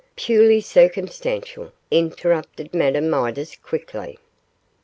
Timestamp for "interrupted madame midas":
1.91-3.55